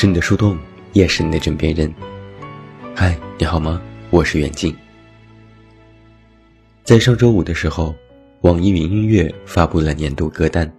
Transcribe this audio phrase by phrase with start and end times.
[0.00, 0.56] 是你的树洞，
[0.94, 1.94] 也是你的枕边人。
[2.94, 3.78] 嗨，你好吗？
[4.08, 4.74] 我是远近。
[6.82, 7.94] 在上周五的时候，
[8.40, 10.72] 网易云音乐发布了年度歌单。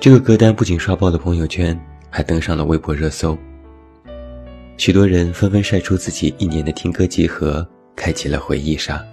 [0.00, 3.36] 这个歌单不仅刷爆了朋友圈，还登上了微博热搜。
[4.78, 9.04] 许多人纷纷晒出自己一年的听歌集合，开启了回忆杀。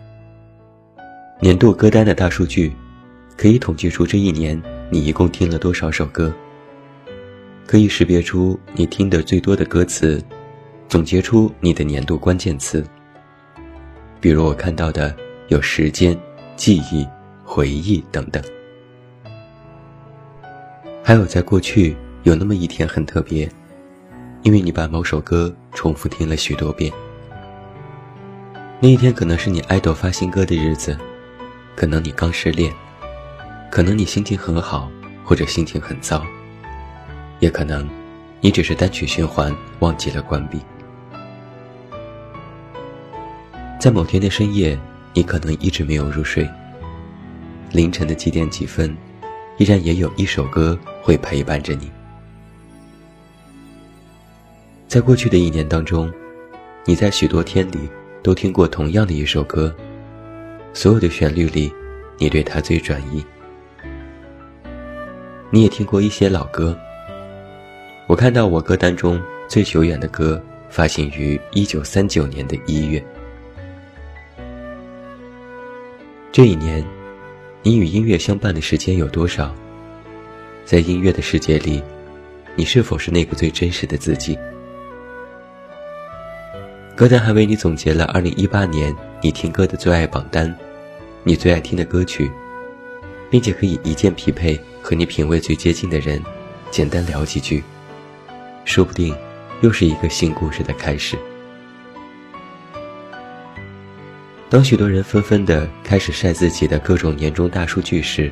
[1.41, 2.71] 年度歌单的大数据，
[3.35, 4.57] 可以统计出这一年
[4.89, 6.33] 你一共听了多少首歌，
[7.71, 10.21] 可以识别出你听的最多的歌词，
[10.89, 12.85] 总结出你的年度关键词。
[14.19, 15.15] 比如我看到的
[15.47, 16.19] 有时间、
[16.57, 17.07] 记忆、
[17.45, 18.43] 回忆等等，
[21.01, 23.49] 还有在过去有那么一天很特别，
[24.41, 26.91] 因为你把某首歌重复听了许多遍。
[28.81, 30.97] 那一天可能是你爱豆发新歌的日子。
[31.73, 32.73] 可能你刚失恋，
[33.71, 34.91] 可能你心情很好，
[35.23, 36.21] 或者心情很糟，
[37.41, 37.89] 也可能
[38.39, 40.61] 你只是单曲循环忘记了关闭。
[43.79, 44.79] 在某天的深夜，
[45.13, 46.47] 你可能一直没有入睡。
[47.71, 48.95] 凌晨的几点几分，
[49.57, 51.91] 依然也有一首歌会陪伴着你。
[54.87, 56.13] 在过去的一年当中，
[56.85, 57.89] 你在许多天里
[58.21, 59.75] 都听过同样的一首歌。
[60.73, 61.73] 所有的旋律里，
[62.19, 63.25] 你对它最专一。
[65.49, 66.77] 你也听过一些老歌。
[68.11, 69.17] 我看到我歌单中
[69.47, 73.01] 最久远的歌发行于一九三九年的一月。
[76.29, 76.85] 这一年，
[77.63, 79.55] 你与音乐相伴的时间有多少？
[80.65, 81.81] 在音乐的世界里，
[82.53, 84.37] 你是否是那个最真实的自己？
[86.97, 88.93] 歌单还为你总结了二零一八年。
[89.21, 90.53] 你听歌的最爱榜单，
[91.23, 92.29] 你最爱听的歌曲，
[93.29, 96.21] 并且可以一键匹配和你品味最接近的人，
[96.71, 97.63] 简单聊几句，
[98.65, 99.15] 说不定
[99.61, 101.17] 又是一个新故事的开始。
[104.49, 108.31] 当许多人纷纷的开始晒自己的各种年终大数据时，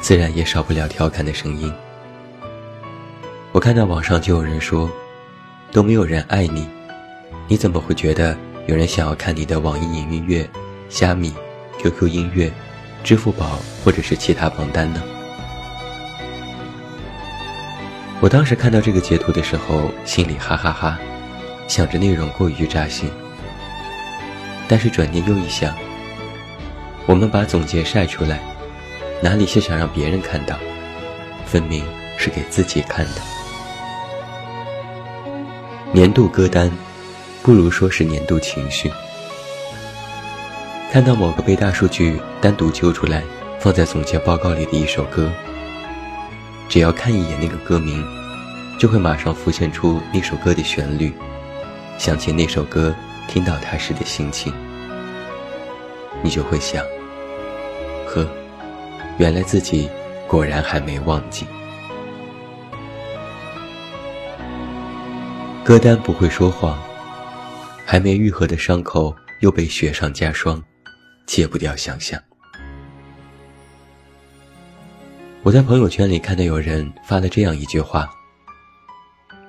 [0.00, 1.72] 自然也少不了调侃的声音。
[3.52, 4.90] 我看到网上就有人说
[5.72, 6.68] ：“都没有人爱你，
[7.46, 8.36] 你怎么会觉得？”
[8.68, 10.46] 有人想要看你的网易云音乐、
[10.90, 11.32] 虾米、
[11.78, 12.52] QQ 音乐、
[13.02, 15.02] 支付宝或者是其他榜单呢？
[18.20, 20.98] 我当时看到这个截图的时候，心里哈哈哈，
[21.68, 23.10] 想着内容过于扎心。
[24.66, 25.74] 但是转念又一想，
[27.06, 28.40] 我们把总结晒出来，
[29.22, 30.58] 哪里是想让别人看到，
[31.46, 31.84] 分明
[32.16, 33.20] 是给自己看的。
[35.92, 36.70] 年度歌单。
[37.40, 38.92] 不如说是年度情绪。
[40.92, 43.22] 看到某个被大数据单独揪出来
[43.58, 45.32] 放在总结报告里的一首歌，
[46.68, 48.04] 只要看一眼那个歌名，
[48.78, 51.12] 就会马上浮现出那首歌的旋律，
[51.96, 52.94] 想起那首歌
[53.26, 54.52] 听到它时的心情，
[56.22, 56.84] 你就会想：
[58.06, 58.28] 呵，
[59.16, 59.88] 原来自己
[60.26, 61.46] 果然还没忘记。
[65.64, 66.78] 歌单不会说谎。
[67.90, 70.62] 还没愈合的伤口又被雪上加霜，
[71.24, 72.20] 戒不掉想象。
[75.48, 78.06] 我在朋友圈里看到有人发了这样一句话：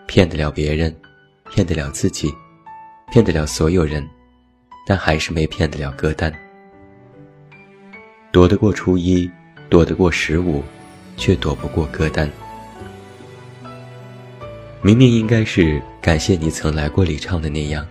[0.08, 0.96] 骗得了别人，
[1.52, 2.34] 骗得了自己，
[3.12, 4.08] 骗得了所有人，
[4.88, 6.34] 但还是没骗得了歌单。
[8.32, 9.30] 躲得过初一，
[9.68, 10.64] 躲得过十五，
[11.18, 12.32] 却躲不过歌单。
[14.82, 17.86] 明明应该是感谢你曾来过里唱的那样。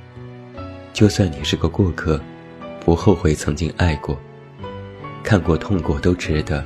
[0.95, 2.19] 就算你是个过客，
[2.83, 4.19] 不后悔曾经爱过，
[5.23, 6.65] 看过痛过都值得。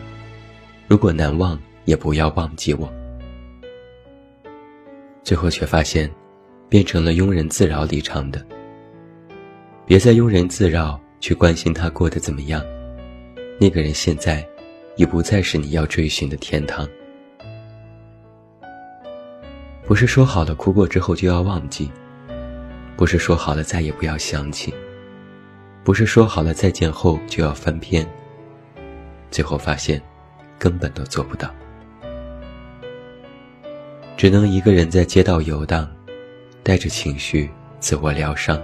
[0.92, 2.86] 如果难忘，也不要忘记我。
[5.24, 6.12] 最后却发现，
[6.68, 8.46] 变成了庸人自扰里唱的。
[9.86, 12.62] 别再庸人自扰，去关心他过得怎么样。
[13.58, 14.46] 那个人现在，
[14.96, 16.86] 已不再是你要追寻的天堂。
[19.86, 21.90] 不是说好了哭过之后就要忘记。
[22.98, 24.74] 不是说好了再也不要想起，
[25.84, 28.06] 不是说好了再见后就要翻篇，
[29.30, 29.98] 最后发现
[30.62, 31.52] 根本都做不到，
[34.16, 35.90] 只能一个人在街道游荡，
[36.62, 37.50] 带着情绪
[37.80, 38.62] 自我疗伤，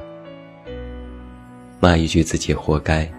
[1.80, 3.10] 骂一句自己活该，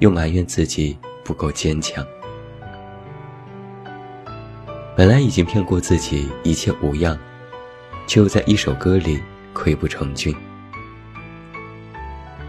[0.00, 2.06] 又埋怨自己不够坚强。
[4.94, 7.18] 本来已经骗过自己一切无恙，
[8.06, 9.18] 却又在一首歌里
[9.54, 10.36] 溃不成军。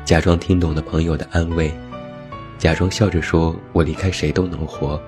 [0.03, 1.73] 假装听懂了朋友的安慰，
[2.57, 5.01] 假装笑着说：“我离开谁都能活。”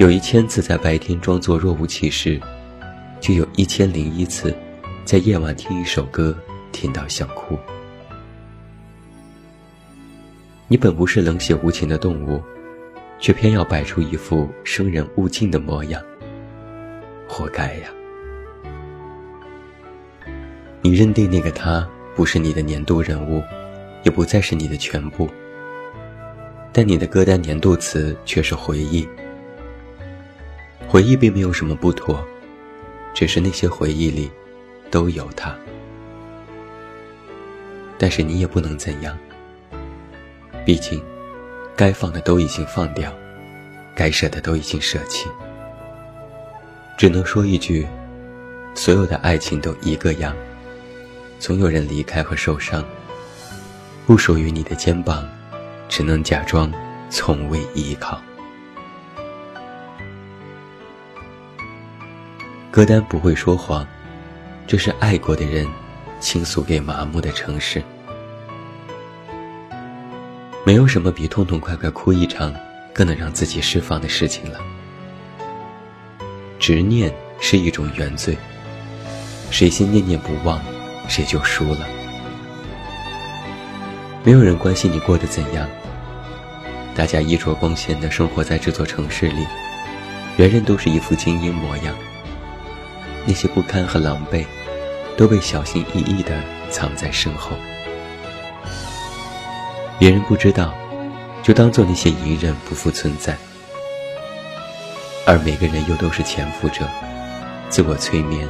[0.00, 2.40] 有一千次在白天装作若无其事，
[3.20, 4.56] 就有一千零一次，
[5.04, 6.34] 在夜晚听一首歌，
[6.72, 7.58] 听到想哭。
[10.68, 12.42] 你本不是冷血无情的动物，
[13.18, 16.02] 却偏要摆出一副生人勿近的模样，
[17.28, 17.90] 活该呀！
[20.80, 21.86] 你认定那个他
[22.16, 23.42] 不是你的年度人物，
[24.02, 25.28] 也不再是你的全部，
[26.72, 29.06] 但你的歌单年度词却是回忆。
[30.90, 32.20] 回忆并没有什么不妥，
[33.14, 34.28] 只是那些回忆里
[34.90, 35.56] 都有他。
[37.96, 39.16] 但是你也不能怎样。
[40.66, 41.00] 毕竟，
[41.76, 43.14] 该放的都已经放掉，
[43.94, 45.28] 该舍的都已经舍弃，
[46.98, 47.86] 只能说一句：
[48.74, 50.34] 所有的爱情都一个样，
[51.38, 52.84] 总有人离开和受伤。
[54.08, 55.24] 不属于你的肩膀，
[55.88, 56.72] 只能假装
[57.08, 58.20] 从未依靠。
[62.70, 63.84] 歌单不会说谎，
[64.64, 65.66] 这是爱过的人
[66.20, 67.82] 倾诉给麻木的城市。
[70.64, 72.54] 没有什么比痛痛快快哭一场
[72.94, 74.60] 更能让自己释放的事情了。
[76.60, 78.38] 执念是一种原罪，
[79.50, 80.60] 谁先念念不忘，
[81.08, 81.88] 谁就输了。
[84.22, 85.68] 没有人关心你过得怎样，
[86.94, 89.44] 大家衣着光鲜的生活在这座城市里，
[90.36, 91.92] 人人都是一副精英模样。
[93.26, 94.44] 那些不堪和狼狈，
[95.16, 96.32] 都被小心翼翼地
[96.70, 97.52] 藏在身后。
[99.98, 100.74] 别人不知道，
[101.42, 103.36] 就当做那些隐忍不复存在。
[105.26, 106.88] 而每个人又都是潜伏者，
[107.68, 108.48] 自我催眠，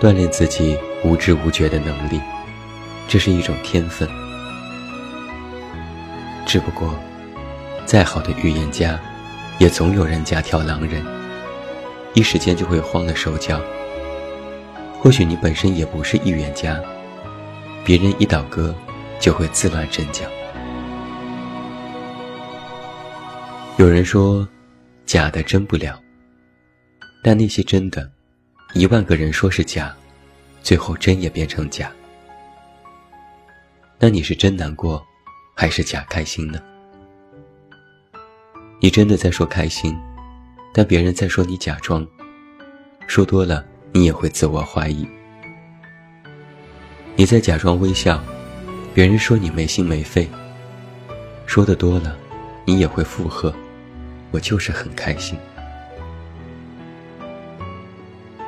[0.00, 2.20] 锻炼自己无知无觉的能力，
[3.06, 4.08] 这是一种天分。
[6.44, 6.92] 只不过，
[7.86, 8.98] 再好的预言家，
[9.58, 11.04] 也总有人家挑狼人，
[12.14, 13.60] 一时间就会慌了手脚。
[15.00, 16.80] 或许你本身也不是预言家，
[17.84, 18.74] 别人一倒戈，
[19.18, 20.26] 就会自乱阵脚。
[23.78, 24.46] 有人说，
[25.06, 25.98] 假的真不了。
[27.22, 28.10] 但那些真的，
[28.74, 29.94] 一万个人说是假，
[30.62, 31.90] 最后真也变成假。
[33.98, 35.02] 那你是真难过，
[35.54, 36.60] 还是假开心呢？
[38.80, 39.94] 你真的在说开心，
[40.72, 42.06] 但别人在说你假装。
[43.06, 45.06] 说多了，你也会自我怀疑。
[47.16, 48.22] 你在假装微笑，
[48.94, 50.28] 别人说你没心没肺。
[51.44, 52.16] 说的多了，
[52.64, 53.52] 你也会附和。
[54.32, 55.36] 我就是很开心，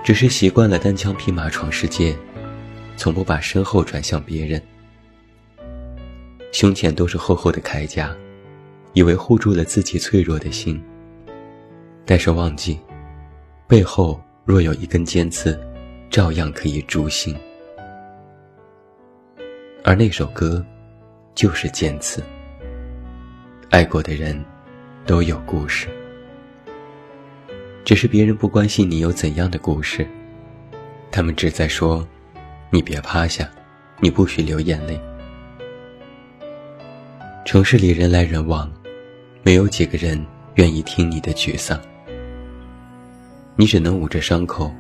[0.04, 2.16] 只是习惯了单枪匹马闯世界，
[2.96, 4.62] 从不把身后转向别人。
[6.52, 8.14] 胸前都是厚厚的铠甲，
[8.92, 10.80] 以为护住了自己脆弱的心，
[12.12, 12.78] 但是忘记，
[13.66, 15.58] 背后若有一根尖刺，
[16.10, 17.34] 照样可以诛心。
[19.82, 20.62] 而那首歌，
[21.34, 22.22] 就是尖刺。
[23.70, 24.38] 爱过的人。
[25.06, 25.88] 都有故事，
[27.82, 30.06] 只是别人不关心你有怎样的故事，
[31.10, 32.06] 他们只在说
[32.69, 33.50] ：“你别趴下，
[34.00, 35.00] 你不许流眼泪。”
[37.46, 38.70] 城市里人来人往，
[39.42, 40.22] 没有几个人
[40.56, 41.81] 愿意听你的沮丧。
[43.54, 44.72] 你只能捂着伤口，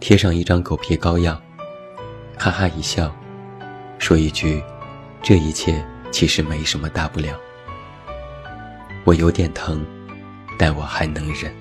[0.00, 1.38] 贴上一张狗皮膏药，
[2.38, 3.14] 哈哈一笑，
[3.98, 4.62] 说一句
[5.22, 7.38] ：“这一切其实没什么大不了。”
[9.04, 9.84] 我有点疼，
[10.58, 11.54] 但我还能忍。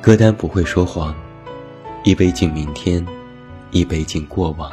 [0.00, 1.12] 歌单不会说谎，
[2.04, 3.04] 一杯敬明天，
[3.72, 4.70] 一杯敬过往。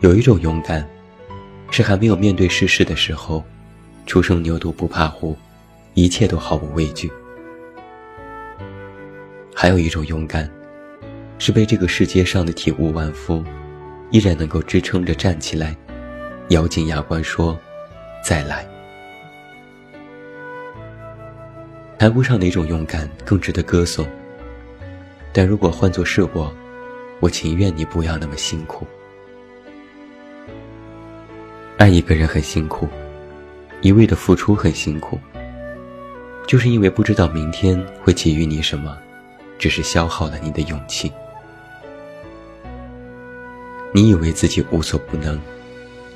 [0.00, 0.84] 有一种勇敢，
[1.70, 3.42] 是还没有面对世事的时候，
[4.06, 5.36] 初生牛犊不怕虎，
[5.94, 7.10] 一切都毫无畏惧。
[9.54, 10.50] 还有一种勇敢，
[11.38, 13.44] 是被这个世界上的体无完肤。
[14.10, 15.74] 依然能够支撑着站起来，
[16.50, 17.58] 咬紧牙关说
[18.22, 18.64] ：“再来。”
[21.98, 24.06] 谈不上哪种勇敢更值得歌颂。
[25.32, 26.54] 但如果换作是我，
[27.18, 28.86] 我情愿你不要那么辛苦。
[31.76, 32.88] 爱一个人很辛苦，
[33.84, 35.20] 一味的付出很辛苦，
[36.46, 38.96] 就是因为不知道明天会给予你什么，
[39.58, 41.12] 只是消耗了你的勇气。
[43.92, 45.38] 你以为自己无所不能，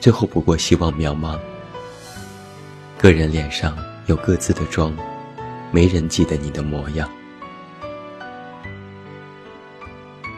[0.00, 1.38] 最后不过希望渺茫。
[2.96, 4.96] 个人脸上有各自的妆，
[5.70, 7.06] 没人记得你的模样。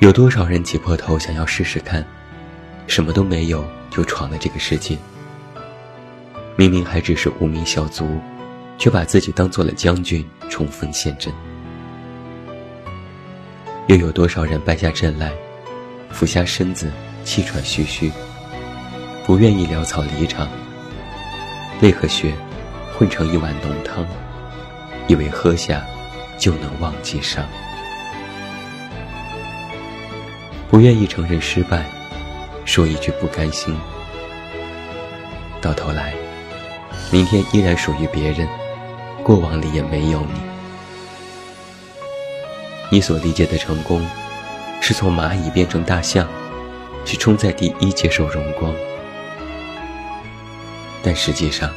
[0.00, 2.04] 有多少人挤破头想要试试看，
[2.88, 4.98] 什么都没有就闯了这个世界。
[6.56, 8.20] 明明还只是无名小卒，
[8.76, 11.32] 却把自己当做了将军，冲锋陷阵。
[13.86, 15.32] 又有多少人败下阵来，
[16.10, 16.90] 俯下身子，
[17.24, 18.12] 气喘吁吁，
[19.26, 20.48] 不愿意潦草离场，
[21.80, 22.32] 泪和血
[22.96, 24.06] 混成一碗浓汤，
[25.08, 25.84] 以为喝下
[26.38, 27.44] 就能忘记伤。
[30.68, 31.84] 不愿意承认失败，
[32.64, 33.76] 说一句不甘心，
[35.60, 36.14] 到头来，
[37.12, 38.48] 明天依然属于别人，
[39.24, 40.40] 过往里也没有你。
[42.88, 44.00] 你所理解的成功，
[44.80, 46.28] 是从蚂蚁变成大象，
[47.04, 48.72] 去冲在第一接受荣光。
[51.02, 51.68] 但实际上，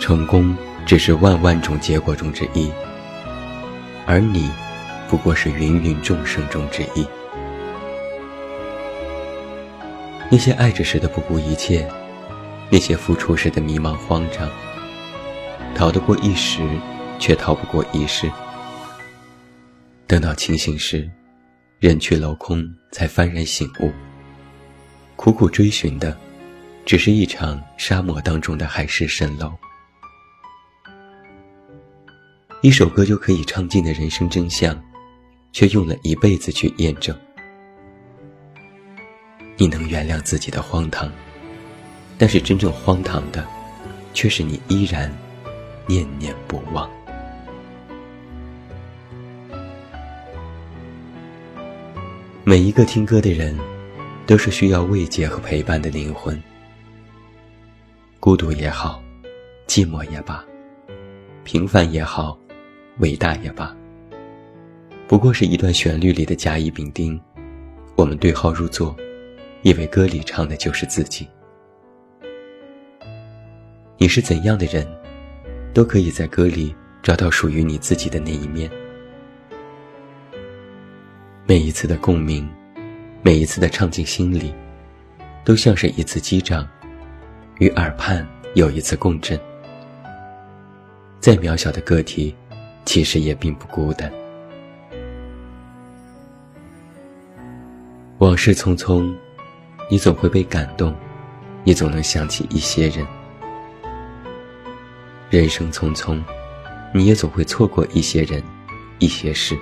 [0.00, 2.70] 成功只是万万种结果中之一，
[4.06, 4.52] 而你，
[5.08, 7.04] 不过是芸芸众生中之一。
[10.30, 11.88] 那些爱着时的不顾一切，
[12.70, 14.48] 那些付出时的迷茫慌张，
[15.74, 16.60] 逃得过一时，
[17.18, 18.30] 却逃不过一世。
[20.06, 21.08] 等到清醒时，
[21.80, 23.92] 人去楼空，才幡然醒悟。
[25.16, 26.16] 苦苦追寻的，
[26.84, 29.52] 只是一场沙漠当中的海市蜃楼。
[32.60, 34.78] 一首歌就可以唱尽的人生真相，
[35.52, 37.16] 却用了一辈子去验证。
[39.56, 41.10] 你能原谅自己的荒唐，
[42.18, 43.46] 但是真正荒唐的，
[44.12, 45.10] 却是你依然
[45.86, 46.90] 念念不忘。
[52.42, 53.56] 每一个听歌的人，
[54.26, 56.42] 都是需要慰藉和陪伴的灵魂。
[58.18, 59.00] 孤独也好，
[59.68, 60.44] 寂寞也罢，
[61.44, 62.36] 平凡也好，
[62.98, 63.72] 伟大也罢，
[65.06, 67.20] 不过是一段旋律里的甲乙丙丁，
[67.94, 68.96] 我们对号入座，
[69.62, 71.28] 以为歌里唱的就是自己。
[74.00, 74.86] 你是怎样的人，
[75.74, 78.70] 都可以在歌里找到属于你自己的那一面。
[81.44, 82.48] 每一次的共鸣，
[83.22, 84.54] 每一次的唱进心里，
[85.44, 86.64] 都像是一次击掌，
[87.58, 88.24] 与耳畔
[88.54, 89.36] 有一次共振。
[91.18, 92.32] 再渺小的个体，
[92.84, 94.08] 其实也并不孤单。
[98.18, 99.12] 往事匆匆，
[99.90, 100.94] 你总会被感动，
[101.64, 103.04] 你总能想起一些人。
[105.30, 106.22] 人生匆匆，
[106.94, 108.42] 你也总会错过一些人，
[108.98, 109.54] 一些事。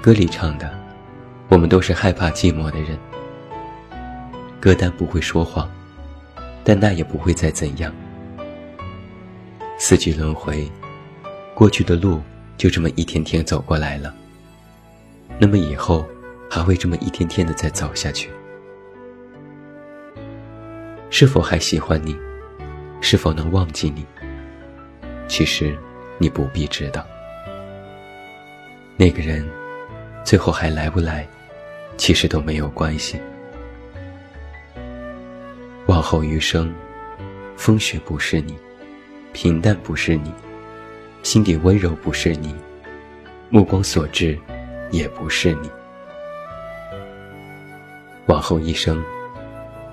[0.00, 0.72] 歌里唱的，
[1.50, 2.98] 我们都是害怕寂寞的人。
[4.58, 5.70] 歌单不会说谎，
[6.64, 7.94] 但那也不会再怎样。
[9.76, 10.66] 四季轮回，
[11.54, 12.22] 过去的路
[12.56, 14.14] 就这么一天天走过来了。
[15.38, 16.06] 那么以后
[16.48, 18.30] 还会这么一天天的再走下去？
[21.10, 22.16] 是否还喜欢你？
[23.00, 24.04] 是否能忘记你？
[25.28, 25.76] 其实，
[26.18, 27.06] 你不必知道。
[28.96, 29.48] 那个人。
[30.22, 31.26] 最后还来不来，
[31.96, 33.18] 其实都没有关系。
[35.86, 36.72] 往后余生，
[37.56, 38.54] 风雪不是你，
[39.32, 40.30] 平淡不是你，
[41.22, 42.54] 心底温柔不是你，
[43.48, 44.38] 目光所至
[44.90, 45.70] 也不是你。
[48.26, 49.02] 往后一生，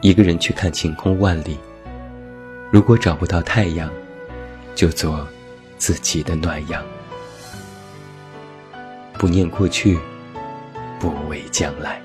[0.01, 1.57] 一个人去看晴空万里，
[2.69, 3.89] 如果找不到太阳，
[4.75, 5.25] 就做
[5.77, 6.83] 自己的暖阳，
[9.13, 9.97] 不念过去。
[10.99, 12.01] 不畏将来。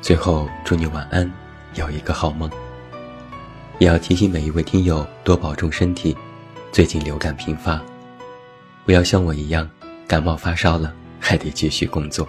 [0.00, 1.28] 最后，祝你晚安，
[1.74, 2.48] 有一个好梦。
[3.80, 6.16] 也要提醒每一位听友多保重身体，
[6.70, 7.82] 最近流感频发，
[8.86, 9.68] 不要像我一样
[10.06, 12.28] 感冒发烧了还得继续工作。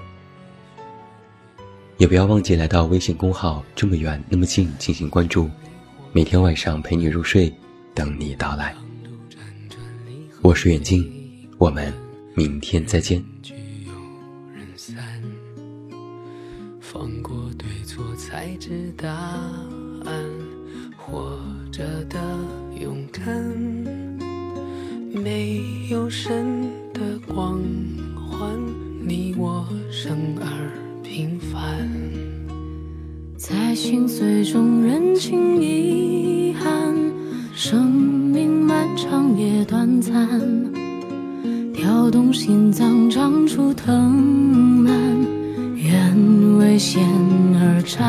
[2.03, 5.49] 也不要忘记来到微信公号“这么远那么近”进行关注，
[6.11, 7.49] 每天晚上陪你入睡，
[7.93, 8.75] 等你到来。
[10.41, 11.09] 我是远近，
[11.57, 11.93] 我们。
[12.35, 13.23] 明天再见。
[13.41, 13.53] 聚
[14.75, 14.97] 散，
[16.81, 20.13] 放过对错才知答案。
[20.97, 21.39] 活
[21.71, 22.19] 着的
[22.81, 23.33] 勇敢，
[25.13, 27.63] 没有神的光
[28.13, 28.59] 环，
[28.99, 31.87] 你我生而平凡。
[33.37, 36.95] 在心碎中认清遗憾，
[37.53, 40.13] 生命漫长也短暂。
[41.73, 44.11] 跳动心脏，长出藤
[44.83, 44.93] 蔓，
[45.75, 47.03] 愿为险
[47.55, 47.99] 而战。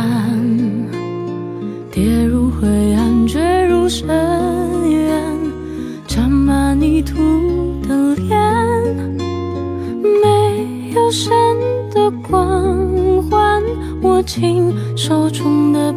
[1.91, 4.09] 跌入灰暗，坠入深
[14.97, 15.93] 手中的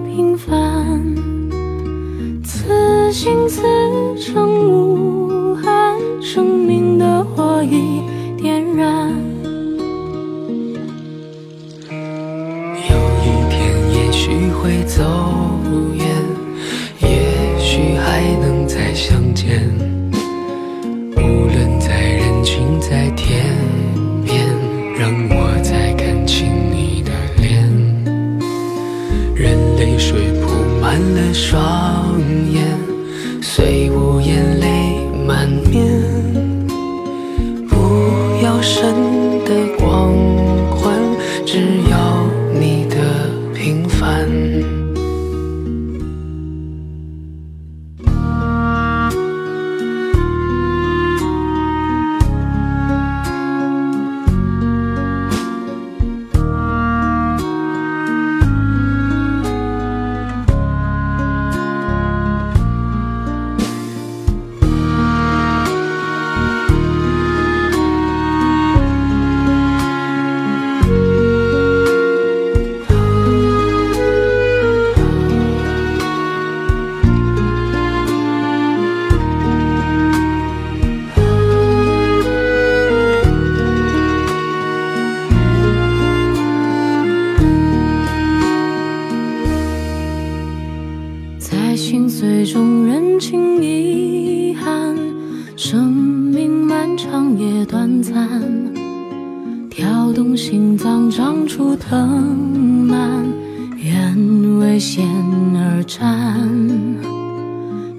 [38.79, 39.76] 真的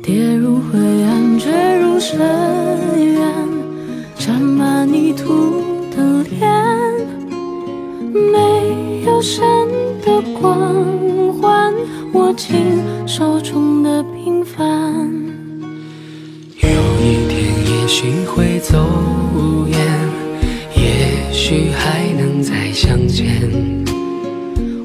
[0.02, 2.18] 跌入灰暗，坠入深
[2.96, 3.20] 渊，
[4.16, 5.62] 沾满泥土
[5.94, 6.40] 的脸，
[8.12, 9.44] 没有神
[10.04, 10.74] 的光
[11.34, 11.72] 环，
[12.12, 12.56] 握紧
[13.06, 14.66] 手中的平凡。
[16.60, 16.68] 有
[17.00, 18.78] 一天也许会走
[19.66, 19.78] 远，
[20.74, 23.26] 也许还能再相见。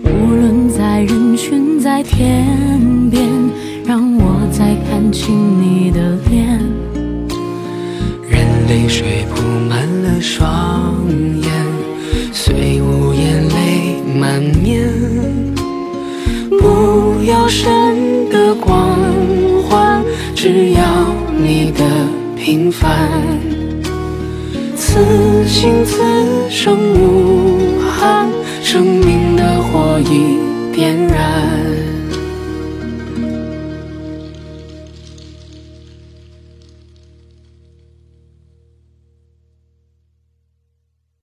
[0.04, 2.46] 无论在人群在天，
[4.56, 6.60] 再看清你的脸。
[8.30, 10.96] 任泪水铺满了双
[11.42, 11.52] 眼，
[12.32, 14.88] 虽无言泪满面。
[16.60, 18.96] 不要神的光
[19.68, 20.04] 环，
[20.36, 20.84] 只要
[21.36, 21.84] 你的
[22.38, 23.10] 平凡。
[24.76, 25.00] 此
[25.48, 26.00] 心此
[26.48, 28.30] 生无憾，
[28.62, 30.43] 生命的火已。